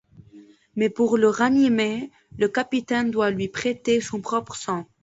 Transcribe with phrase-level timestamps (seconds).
[0.75, 2.09] Mais pour le ranimer,
[2.39, 4.87] le capitaine doit lui prêter son propre sang.